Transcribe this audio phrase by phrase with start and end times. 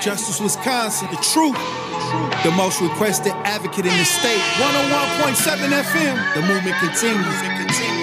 [0.00, 1.56] Justice Wisconsin, the truth.
[2.44, 4.40] The most requested advocate in the state.
[4.58, 6.34] 101.7 FM.
[6.34, 7.38] The movement continues.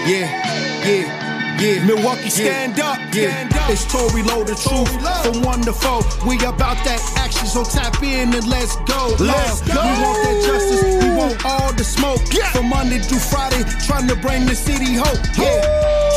[0.08, 1.30] Yeah, yeah.
[1.60, 2.98] Yeah, Milwaukee, stand up.
[3.14, 4.88] Yeah, it's Tory Lowe, the truth.
[5.26, 9.14] From one to four, we about that action, so tap in and let's go.
[9.20, 9.76] Let's go.
[9.76, 12.22] We want that justice, we want all the smoke.
[12.54, 15.20] From Monday through Friday, trying to bring the city hope.
[15.36, 15.60] Yeah,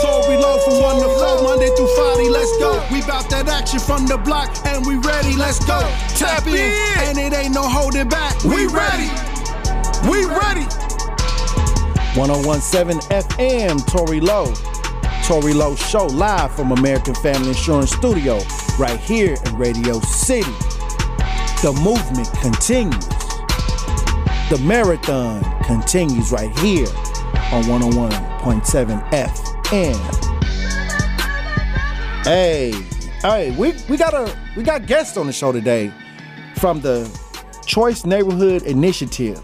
[0.02, 2.84] Tory Lowe from one to four, Monday through Friday, let's go.
[2.90, 5.78] We about that action from the block, and we ready, let's go.
[6.18, 6.58] Tap in,
[7.06, 8.34] and it ain't no holding back.
[8.42, 9.06] We ready.
[10.10, 10.66] We ready.
[12.18, 14.52] 1017 FM, Tory Lowe.
[15.24, 18.40] Tory Lowe Show live from American Family Insurance Studio
[18.78, 20.50] right here in Radio City.
[21.62, 23.06] The movement continues.
[24.50, 26.88] The marathon continues right here
[27.52, 29.94] on 101.7 FM.
[32.24, 32.72] Hey,
[33.22, 35.90] hey, we, we got a we got guests on the show today
[36.56, 37.08] from the
[37.64, 39.42] Choice Neighborhood Initiative.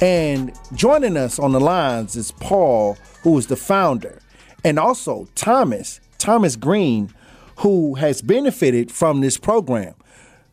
[0.00, 4.20] And joining us on the lines is Paul, who is the founder
[4.64, 7.12] and also Thomas, Thomas Green,
[7.56, 9.94] who has benefited from this program.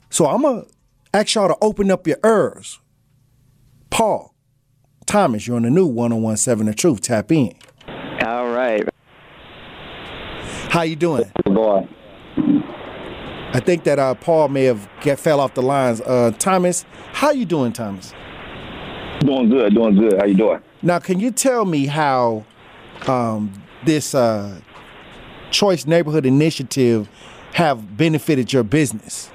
[0.09, 0.65] So I'm to
[1.13, 2.79] ask y'all to open up your ears.
[3.91, 4.33] Paul,
[5.05, 7.01] Thomas, you're on the new 1017 The Truth.
[7.01, 7.53] Tap in.
[8.25, 8.89] All right.
[10.73, 11.31] How you doing?
[11.45, 11.87] Boy.
[13.53, 16.01] I think that uh, Paul may have get, fell off the lines.
[16.01, 18.11] Uh, Thomas, how you doing, Thomas?
[19.19, 20.17] Doing good, doing good.
[20.17, 20.61] How you doing?
[20.81, 22.43] Now, can you tell me how
[23.05, 23.53] um,
[23.85, 24.59] this uh,
[25.51, 27.07] Choice Neighborhood Initiative
[27.53, 29.29] have benefited your business?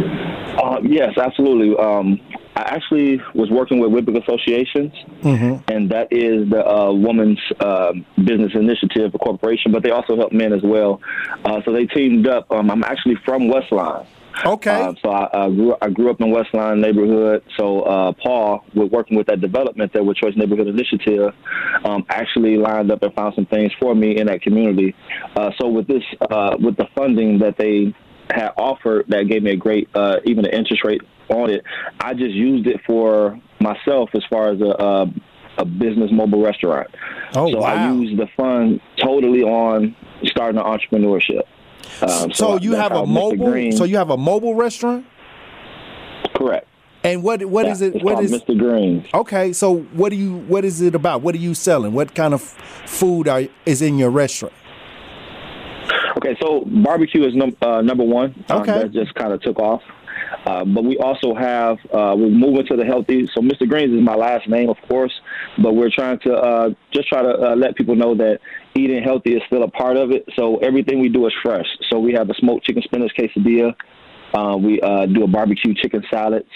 [0.00, 1.76] Uh, yes, absolutely.
[1.76, 2.18] Um,
[2.58, 4.92] I actually was working with WWBIC Associations,
[5.22, 5.70] mm-hmm.
[5.70, 10.52] and that is the uh, Women's uh, Business Initiative Corporation, but they also help men
[10.52, 11.00] as well.
[11.44, 12.50] Uh, so they teamed up.
[12.50, 14.08] Um, I'm actually from West Lawn.
[14.44, 14.70] Okay.
[14.70, 17.44] Uh, so I, I, grew I grew up in West Lawn neighborhood.
[17.56, 21.32] So uh, Paul, with working with that development there with Choice Neighborhood Initiative,
[21.84, 24.96] um, actually lined up and found some things for me in that community.
[25.36, 27.94] Uh, so with this, uh, with the funding that they
[28.30, 31.64] had offered, that gave me a great, uh, even the interest rate on it.
[32.00, 34.74] I just used it for myself as far as a.
[34.82, 35.06] a
[35.58, 36.86] a business mobile restaurant.
[37.34, 37.66] Oh, so wow.
[37.66, 41.42] I used the fund totally on starting an entrepreneurship.
[42.00, 43.72] Um, so, so you have a mobile.
[43.72, 45.04] So you have a mobile restaurant.
[46.36, 46.68] Correct.
[47.02, 47.94] And what what yeah, is it?
[47.94, 48.56] What what is Mr.
[48.56, 49.06] Green?
[49.14, 50.38] Okay, so what do you?
[50.46, 51.22] What is it about?
[51.22, 51.92] What are you selling?
[51.92, 54.54] What kind of food are is in your restaurant?
[56.18, 58.44] Okay, so barbecue is num- uh, number one.
[58.50, 59.82] Okay, um, that just kind of took off.
[60.48, 63.26] Uh, but we also have uh, we're moving to the healthy.
[63.34, 63.68] So Mr.
[63.68, 65.12] Greens is my last name, of course,
[65.62, 68.40] but we're trying to uh, just try to uh, let people know that
[68.74, 70.24] eating healthy is still a part of it.
[70.36, 71.66] So everything we do is fresh.
[71.90, 73.74] So we have a smoked chicken spinach quesadilla.
[74.34, 76.48] Uh, we uh, do a barbecue chicken salads.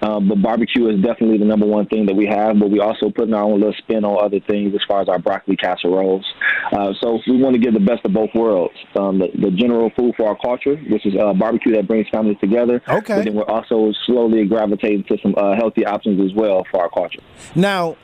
[0.00, 2.58] Um, but barbecue is definitely the number one thing that we have.
[2.58, 5.18] But we also put our own little spin on other things as far as our
[5.18, 6.24] broccoli casseroles.
[6.72, 8.74] Uh, so we want to give the best of both worlds.
[8.96, 12.36] Um, the, the, general food for our culture, which is uh, barbecue that brings families
[12.40, 12.80] together.
[12.88, 13.16] Okay.
[13.16, 16.90] But then we're also slowly gravitating to some uh, healthy options as well for our
[16.90, 17.20] culture.
[17.54, 17.96] Now,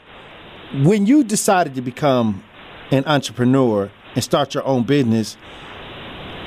[0.82, 2.42] when you decided to become
[2.90, 5.36] an entrepreneur and start your own business,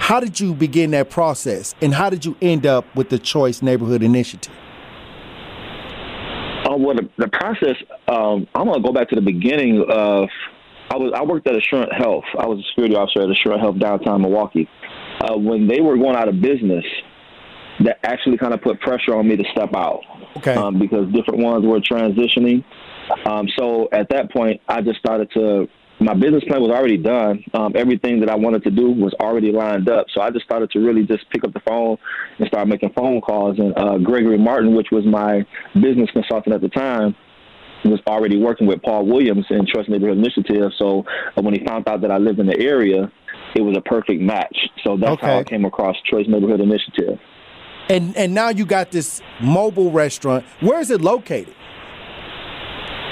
[0.08, 3.62] how did you begin that process, and how did you end up with the Choice
[3.62, 4.54] Neighborhood Initiative?
[6.64, 7.76] Uh, well, the, the process.
[8.08, 10.30] Um, I'm gonna go back to the beginning of.
[10.90, 12.24] I was I worked at Assurant Health.
[12.40, 14.70] I was a security officer at Assurant Health downtown Milwaukee.
[15.20, 16.86] Uh, when they were going out of business,
[17.84, 20.04] that actually kind of put pressure on me to step out.
[20.38, 20.56] Okay.
[20.56, 22.64] Um, because different ones were transitioning.
[23.26, 25.68] Um, so at that point, I just started to
[26.00, 27.44] my business plan was already done.
[27.54, 30.06] Um, everything that I wanted to do was already lined up.
[30.14, 31.98] So I just started to really just pick up the phone
[32.38, 33.58] and start making phone calls.
[33.58, 37.16] And uh, Gregory Martin, which was my business consultant at the time,
[37.84, 40.72] was already working with Paul Williams in Trust Neighborhood Initiative.
[40.78, 41.04] So
[41.36, 43.12] uh, when he found out that I lived in the area,
[43.56, 44.56] it was a perfect match.
[44.84, 45.28] So that's okay.
[45.28, 47.20] how I came across Choice Neighborhood Initiative.
[47.90, 50.46] And and now you got this mobile restaurant.
[50.60, 51.56] Where is it located?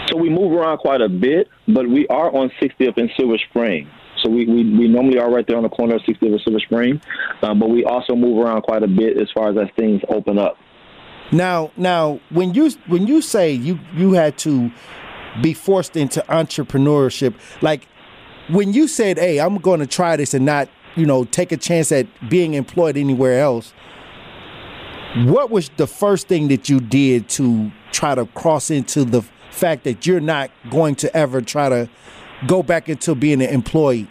[0.07, 3.89] So we move around quite a bit, but we are on 60th and Silver Spring.
[4.23, 6.59] So we, we, we normally are right there on the corner of 60th and Silver
[6.59, 7.01] Spring,
[7.41, 10.37] um, but we also move around quite a bit as far as as things open
[10.37, 10.57] up.
[11.31, 14.71] Now, now, when you when you say you you had to
[15.41, 17.87] be forced into entrepreneurship, like
[18.49, 21.57] when you said, "Hey, I'm going to try this and not, you know, take a
[21.57, 23.73] chance at being employed anywhere else,"
[25.15, 29.23] what was the first thing that you did to try to cross into the
[29.55, 31.89] fact that you're not going to ever try to
[32.47, 34.07] go back into being an employee?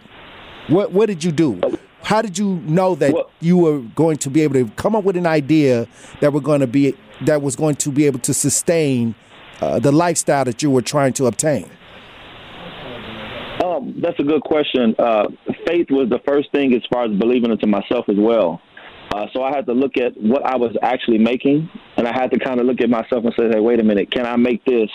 [0.69, 1.61] What what did you do?
[2.05, 5.05] how did you know that Well- you were going to be able to come up
[5.05, 5.87] with an idea
[6.21, 9.15] that were going to be that was going to be able to sustain
[9.61, 11.71] uh, the lifestyle that you were trying to obtain?
[13.65, 14.95] Um, that's a good question.
[14.99, 15.29] Uh,
[15.67, 18.61] faith was the first thing as far as believing into myself as well.
[19.15, 22.31] Uh, so I had to look at what I was actually making, and I had
[22.33, 24.65] to kind of look at myself and say, "Hey, wait a minute, can I make
[24.65, 24.91] this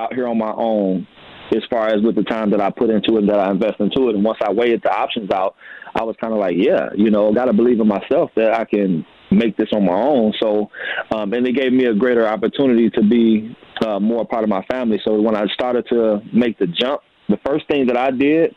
[0.00, 1.06] out here on my own?"
[1.54, 3.78] As far as with the time that I put into it, and that I invest
[3.78, 5.54] into it, and once I weighed the options out,
[5.94, 8.64] I was kind of like, "Yeah, you know, got to believe in myself that I
[8.64, 10.70] can make this on my own." So,
[11.14, 13.54] um, and it gave me a greater opportunity to be
[13.86, 14.98] uh, more a part of my family.
[15.04, 18.54] So when I started to make the jump, the first thing that I did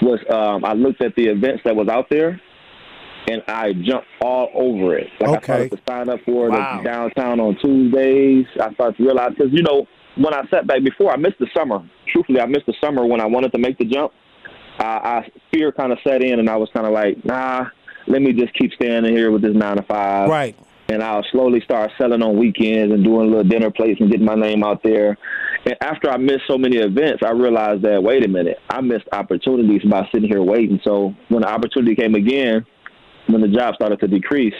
[0.00, 2.40] was um, I looked at the events that was out there,
[3.28, 5.08] and I jumped all over it.
[5.20, 5.42] Like I Okay.
[5.44, 6.78] started to sign up for Wow.
[6.78, 8.46] the downtown on Tuesdays.
[8.60, 11.48] I started to realize because you know when I sat back before, I missed the
[11.56, 11.80] summer.
[12.12, 14.12] Truthfully, I missed the summer when I wanted to make the jump.
[14.78, 17.66] I, I fear kind of set in, and I was kind of like, nah.
[18.08, 20.56] Let me just keep standing here with this nine to five Right.
[20.88, 24.34] and I'll slowly start selling on weekends and doing little dinner plates and getting my
[24.34, 25.16] name out there.
[25.64, 29.04] And after I missed so many events, I realized that wait a minute, I missed
[29.12, 30.80] opportunities by sitting here waiting.
[30.82, 32.66] So when the opportunity came again,
[33.28, 34.54] when the job started to decrease,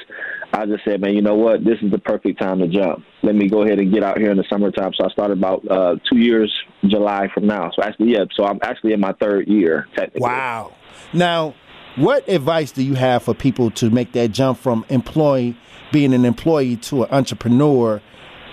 [0.55, 1.65] I just said, man, you know what?
[1.65, 3.05] This is the perfect time to jump.
[3.23, 4.93] Let me go ahead and get out here in the summertime.
[4.95, 6.53] So I started about uh, two years,
[6.85, 7.71] July from now.
[7.75, 8.25] So actually, yeah.
[8.35, 10.21] So I'm actually in my third year technically.
[10.21, 10.75] Wow.
[11.15, 11.55] Now,
[11.97, 15.57] what advice do you have for people to make that jump from employee
[15.91, 18.03] being an employee to an entrepreneur?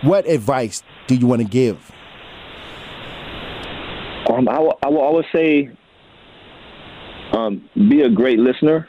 [0.02, 1.92] What advice do you want to give?
[4.30, 5.70] Um, I will, will always say,
[7.34, 8.88] um, be a great listener.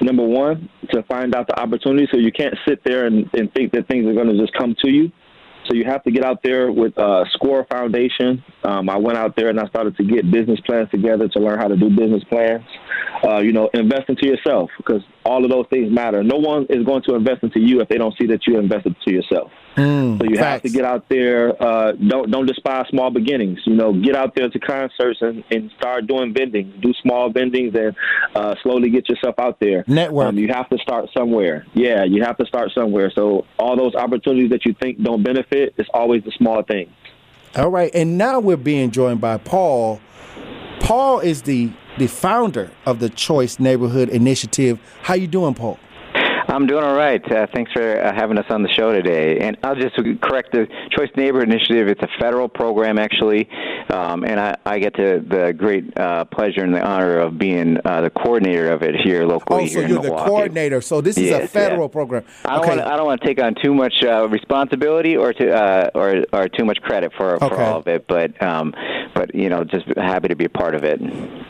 [0.00, 3.72] Number one, to find out the opportunity, so you can't sit there and, and think
[3.72, 5.10] that things are going to just come to you.
[5.68, 8.42] So you have to get out there with uh, Score Foundation.
[8.64, 11.58] Um, I went out there and I started to get business plans together to learn
[11.58, 12.64] how to do business plans.
[13.22, 16.22] Uh, you know, invest into yourself because all of those things matter.
[16.22, 18.96] No one is going to invest into you if they don't see that you invested
[18.98, 19.50] into yourself.
[19.76, 21.60] Mm, So you have to get out there.
[21.62, 23.60] Uh, don't don't despise small beginnings.
[23.64, 26.78] You know, get out there to concerts and, and start doing vending.
[26.82, 27.94] Do small vendings and
[28.34, 29.84] uh, slowly get yourself out there.
[29.86, 30.28] Network.
[30.28, 31.64] Um, you have to start somewhere.
[31.74, 33.12] Yeah, you have to start somewhere.
[33.14, 36.90] So all those opportunities that you think don't benefit, it's always the small things.
[37.56, 40.00] All right, and now we're being joined by Paul.
[40.80, 44.78] Paul is the the founder of the Choice Neighborhood Initiative.
[45.02, 45.78] How you doing, Paul?
[46.50, 47.22] I'm doing all right.
[47.30, 49.38] Uh, thanks for uh, having us on the show today.
[49.40, 50.66] And I'll just correct the
[50.96, 51.88] Choice Neighborhood Initiative.
[51.88, 53.48] It's a federal program, actually,
[53.90, 57.76] um, and I, I get to the great uh, pleasure and the honor of being
[57.84, 59.64] uh, the coordinator of it here locally.
[59.64, 60.24] Oh, so you're the Milwaukee.
[60.30, 60.80] coordinator.
[60.80, 61.46] So this is Yes, a yeah.
[61.48, 62.24] federal program.
[62.46, 62.68] I don't okay.
[62.76, 62.80] want.
[62.80, 66.48] I don't want to take on too much uh, responsibility or to uh, or or
[66.48, 67.48] too much credit for Okay.
[67.48, 68.06] for all of it.
[68.08, 68.72] But um,
[69.14, 70.98] but you know, just happy to be a part of it.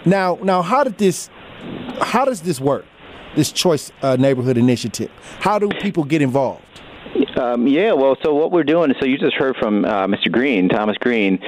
[0.04, 1.30] Now, now, how did this?
[2.00, 2.84] How does this work?
[3.34, 5.10] This Choice uh, Neighborhood Initiative.
[5.40, 6.64] How do people get involved?
[7.36, 10.30] Um, yeah, well, so what we're doing, so you just heard from uh, Mr.
[10.30, 11.38] Green, Thomas Green.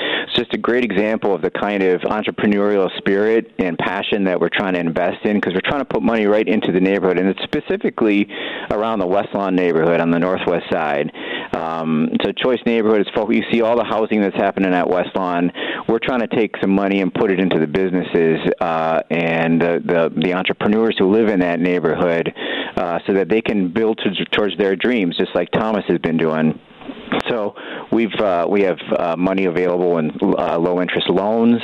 [0.41, 4.73] Just a great example of the kind of entrepreneurial spirit and passion that we're trying
[4.73, 7.43] to invest in because we're trying to put money right into the neighborhood, and it's
[7.43, 8.27] specifically
[8.71, 11.13] around the West Lawn neighborhood on the northwest side.
[11.53, 13.37] Um, so, Choice Neighborhood is focused.
[13.37, 15.53] You see all the housing that's happening at West Lawn.
[15.87, 19.83] We're trying to take some money and put it into the businesses uh, and the,
[19.85, 22.33] the the entrepreneurs who live in that neighborhood,
[22.79, 26.17] uh, so that they can build to, towards their dreams, just like Thomas has been
[26.17, 26.59] doing.
[27.29, 27.55] So
[27.93, 31.60] we've uh, we have uh, money available in uh, low interest loans.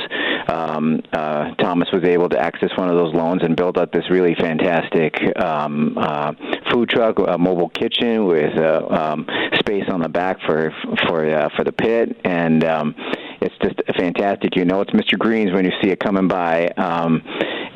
[0.47, 4.09] Um, uh, Thomas was able to access one of those loans and build up this
[4.09, 6.33] really fantastic um, uh,
[6.71, 10.71] food truck, a mobile kitchen with uh, um, space on the back for
[11.07, 12.95] for for the pit, and um,
[13.41, 14.55] it's just fantastic.
[14.55, 15.17] You know, it's Mr.
[15.17, 16.67] Green's when you see it coming by.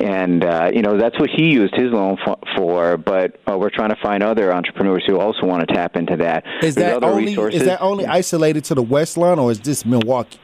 [0.00, 2.38] And uh, you know that's what he used his loan for.
[2.56, 6.16] for but uh, we're trying to find other entrepreneurs who also want to tap into
[6.16, 6.44] that.
[6.62, 7.62] Is There's that other only resources.
[7.62, 10.38] is that only isolated to the West Lawn, or is this Milwaukee?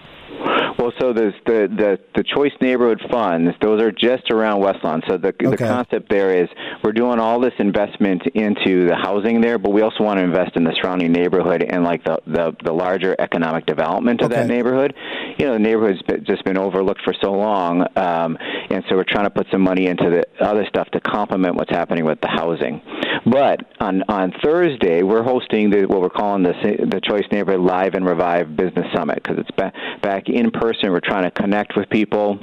[0.88, 5.02] Well, so there's the, the the choice neighborhood funds; those are just around West Lawn.
[5.06, 6.48] So the the concept there is
[6.82, 10.56] we're doing all this investment into the housing there, but we also want to invest
[10.56, 14.94] in the surrounding neighborhood and like the the, the larger economic development of that neighborhood.
[15.38, 18.38] You know, the neighborhood's been- just been overlooked for so long, um,
[18.70, 21.70] and so we're trying to put some money into the other stuff to complement what's
[21.70, 22.80] happening with the housing.
[23.26, 26.52] But on on Thursday, we're hosting the, what we're calling the
[26.90, 30.90] the Choice Neighborhood Live and Revive Business Summit because it's back back in person.
[30.90, 32.38] We're trying to connect with people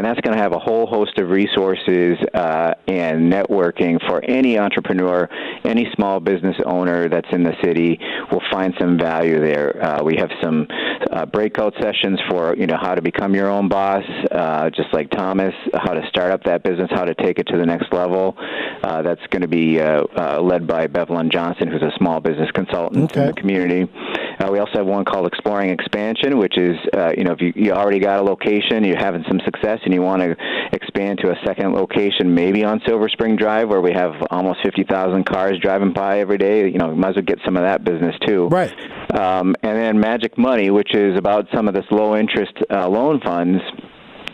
[0.00, 4.58] and that's going to have a whole host of resources uh, and networking for any
[4.58, 5.28] entrepreneur,
[5.62, 8.00] any small business owner that's in the city
[8.32, 9.76] will find some value there.
[9.84, 10.66] Uh, we have some
[11.10, 14.02] uh, breakout sessions for you know how to become your own boss,
[14.32, 17.58] uh, just like Thomas, how to start up that business, how to take it to
[17.58, 18.34] the next level.
[18.82, 22.50] Uh, that's going to be uh, uh, led by Bevelyn Johnson, who's a small business
[22.52, 23.20] consultant okay.
[23.20, 23.92] in the community.
[24.40, 27.52] Uh, we also have one called Exploring Expansion, which is uh, you know if you,
[27.54, 30.34] you already got a location, you're having some success, and you want to
[30.72, 35.24] expand to a second location, maybe on Silver Spring Drive, where we have almost 50,000
[35.24, 36.68] cars driving by every day.
[36.68, 38.48] You know, you might as well get some of that business too.
[38.48, 38.72] Right.
[39.14, 43.20] Um, and then Magic Money, which is about some of this low interest uh, loan
[43.20, 43.60] funds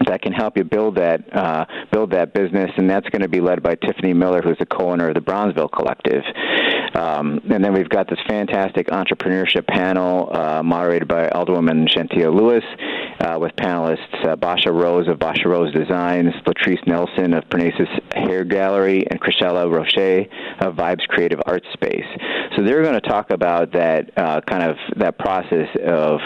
[0.06, 3.40] that can help you build that uh, build that business, and that's going to be
[3.40, 6.22] led by Tiffany Miller, who's the co-owner of the Bronzeville Collective.
[6.97, 12.65] Um, and then we've got this fantastic entrepreneurship panel uh, moderated by Alderwoman Chantia Lewis,
[13.20, 18.44] uh, with panelists uh, Basha Rose of Basha Rose Designs, Latrice Nelson of Parnassus Hair
[18.44, 20.28] Gallery, and Chrisella Roche
[20.61, 22.04] of Vibes Creative Arts Space.
[22.56, 26.20] So they're going to talk about that uh, kind of that process of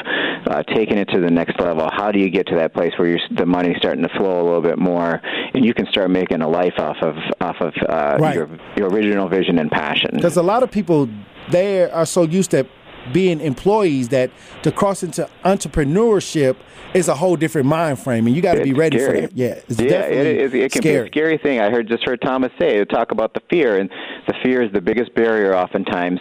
[0.47, 1.88] uh, taking it to the next level.
[1.92, 4.62] How do you get to that place where the money's starting to flow a little
[4.62, 5.20] bit more,
[5.54, 8.35] and you can start making a life off of off of uh, right.
[8.35, 10.11] your your original vision and passion?
[10.14, 11.09] Because a lot of people
[11.50, 12.66] there are so used to
[13.12, 14.30] being employees that
[14.62, 16.57] to cross into entrepreneurship
[16.95, 19.14] is a whole different mind frame, and you got to be ready scary.
[19.14, 19.37] for that.
[19.37, 21.04] Yeah, it's yeah, it, it, it can scary.
[21.04, 21.61] be a scary thing.
[21.61, 23.88] I heard just heard Thomas say talk about the fear, and
[24.26, 26.21] the fear is the biggest barrier oftentimes.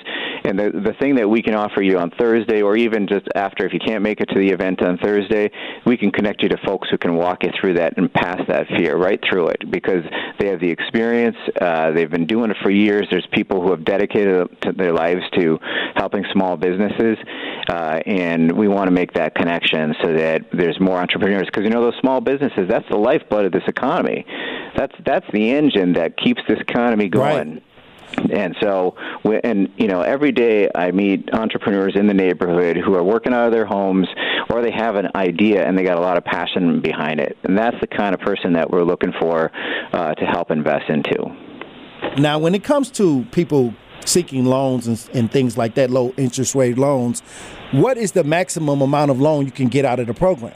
[0.49, 3.67] And the the thing that we can offer you on Thursday, or even just after,
[3.67, 5.51] if you can't make it to the event on Thursday,
[5.85, 8.65] we can connect you to folks who can walk you through that and pass that
[8.75, 10.03] fear right through it because
[10.39, 11.37] they have the experience.
[11.61, 13.07] Uh, they've been doing it for years.
[13.11, 15.59] There's people who have dedicated their lives to
[15.95, 17.17] helping small businesses,
[17.69, 21.69] uh, and we want to make that connection so that there's more entrepreneurs because you
[21.69, 24.25] know those small businesses that's the lifeblood of this economy
[24.75, 27.63] that's that's the engine that keeps this economy going right.
[28.31, 28.95] And so,
[29.43, 33.47] and you know, every day I meet entrepreneurs in the neighborhood who are working out
[33.47, 34.07] of their homes,
[34.49, 37.57] or they have an idea and they got a lot of passion behind it, and
[37.57, 39.51] that's the kind of person that we're looking for
[39.93, 41.35] uh, to help invest into.
[42.17, 43.73] Now, when it comes to people
[44.05, 47.21] seeking loans and, and things like that, low interest rate loans,
[47.71, 50.55] what is the maximum amount of loan you can get out of the program?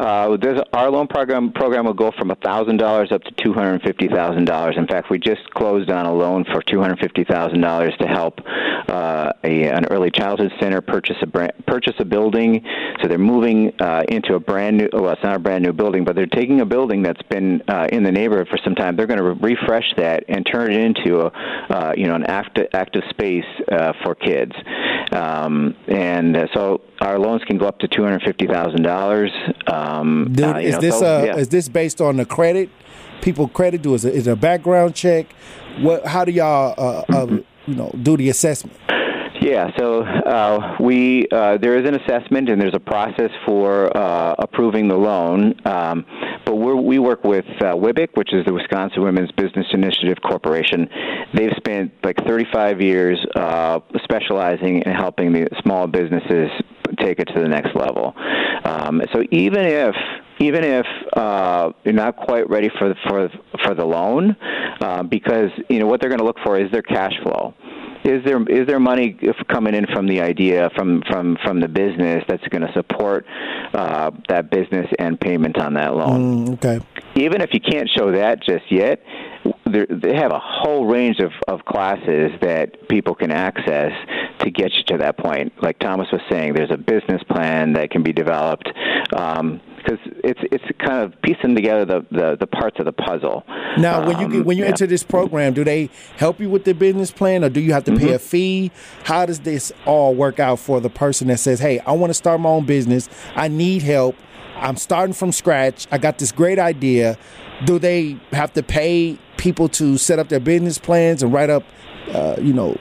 [0.00, 3.82] Uh, there's our loan program program will go from thousand dollars up to two hundred
[3.82, 4.74] fifty thousand dollars.
[4.78, 8.06] In fact, we just closed on a loan for two hundred fifty thousand dollars to
[8.06, 8.40] help
[8.88, 12.64] uh, a, an early childhood center purchase a brand, purchase a building.
[13.02, 14.88] So they're moving uh, into a brand new.
[14.90, 17.88] Well, it's not a brand new building, but they're taking a building that's been uh,
[17.92, 18.96] in the neighborhood for some time.
[18.96, 21.26] They're going to re- refresh that and turn it into a
[21.68, 24.52] uh, you know an active active space uh, for kids.
[25.12, 29.32] Um, and uh, so our loans can go up to two hundred fifty thousand dollars.
[29.66, 31.36] Um, Dude, uh, is know, this so, uh, yeah.
[31.36, 32.70] is this based on the credit?
[33.20, 35.26] People credit do is it, is a background check?
[35.80, 36.06] What?
[36.06, 37.26] How do y'all uh, uh,
[37.66, 38.76] you know do the assessment?
[39.40, 44.34] Yeah, so uh, we uh, there is an assessment and there's a process for uh,
[44.38, 45.54] approving the loan.
[45.66, 46.04] Um,
[46.44, 50.86] but we work with uh, WWBIC, which is the Wisconsin Women's Business Initiative Corporation.
[51.32, 56.50] They've spent like 35 years uh, specializing in helping the small businesses
[56.98, 58.12] take it to the next level.
[58.64, 59.94] Um, so even if
[60.40, 63.30] even if uh, you're not quite ready for the, for
[63.64, 64.36] for the loan,
[64.82, 67.54] uh, because you know what they're going to look for is their cash flow
[68.04, 72.24] is there is there money coming in from the idea from from from the business
[72.28, 73.26] that's going to support
[73.74, 76.46] uh, that business and payment on that loan?
[76.46, 76.84] Mm, okay.
[77.16, 79.02] Even if you can't show that just yet,
[79.66, 83.92] they have a whole range of, of classes that people can access
[84.38, 85.52] to get you to that point.
[85.62, 88.70] Like Thomas was saying, there's a business plan that can be developed.
[89.12, 93.44] Um, because it's it's kind of piecing together the, the, the parts of the puzzle.
[93.78, 94.70] Now, when you um, when you yeah.
[94.70, 97.84] enter this program, do they help you with the business plan, or do you have
[97.84, 98.06] to mm-hmm.
[98.06, 98.70] pay a fee?
[99.04, 102.14] How does this all work out for the person that says, "Hey, I want to
[102.14, 103.08] start my own business.
[103.34, 104.16] I need help.
[104.56, 105.86] I'm starting from scratch.
[105.90, 107.18] I got this great idea."
[107.66, 111.62] Do they have to pay people to set up their business plans and write up,
[112.10, 112.78] uh, you know,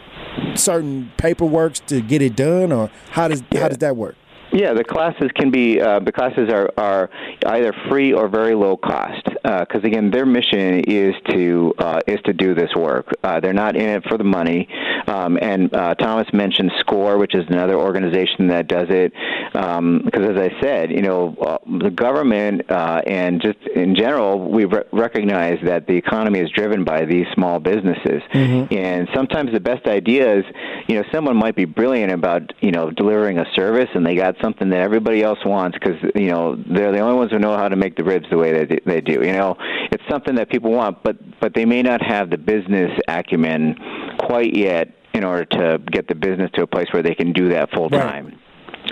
[0.55, 3.61] certain paperwork to get it done, or how does yeah.
[3.61, 4.15] how does that work?
[4.51, 7.09] Yeah, the classes can be uh, the classes are, are
[7.45, 9.27] either free or very low cost.
[9.43, 13.08] Because uh, again, their mission is to uh, is to do this work.
[13.24, 14.67] Uh, they're not in it for the money.
[15.08, 19.13] Um, and uh, Thomas mentioned SCORE, which is another organization that does it.
[19.55, 24.65] Um, because as I said, you know, uh, the government and just in general, we
[24.65, 28.74] re- recognize that the economy is driven by these small businesses, mm-hmm.
[28.74, 30.43] and sometimes the best ideas,
[30.88, 34.36] you know, someone might be brilliant about you know delivering a service, and they got
[34.41, 37.69] something that everybody else wants because you know they're the only ones who know how
[37.69, 39.22] to make the ribs the way they they do.
[39.29, 39.55] You know,
[39.91, 43.75] it's something that people want, but but they may not have the business acumen
[44.17, 47.50] quite yet in order to get the business to a place where they can do
[47.50, 48.25] that full time.
[48.25, 48.38] Right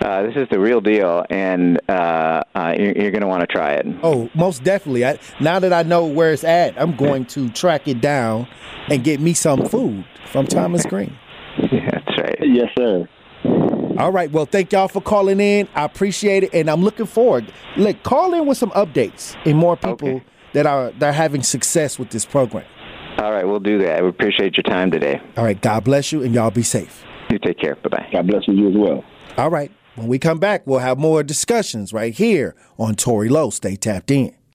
[0.00, 3.48] Uh, this is the real deal, and uh, uh, you're, you're going to want to
[3.48, 3.86] try it.
[4.04, 5.04] Oh, most definitely.
[5.04, 8.46] I, now that I know where it's at, I'm going to track it down
[8.88, 11.16] and get me some food from Thomas Green.
[11.72, 12.38] Yeah, that's right.
[12.40, 13.08] Yes, sir.
[13.98, 14.30] All right.
[14.30, 15.66] Well, thank y'all for calling in.
[15.74, 17.52] I appreciate it, and I'm looking forward.
[17.76, 20.24] Look, call in with some updates and more people okay.
[20.52, 22.64] that are that are having success with this program.
[23.18, 24.04] All right, we'll do that.
[24.04, 25.20] We appreciate your time today.
[25.36, 25.60] All right.
[25.60, 27.04] God bless you, and y'all be safe.
[27.28, 27.74] You take care.
[27.74, 28.08] Bye bye.
[28.12, 29.04] God bless you as well.
[29.36, 29.72] All right.
[29.96, 33.50] When we come back, we'll have more discussions right here on Tory Lowe.
[33.50, 34.37] Stay tapped in.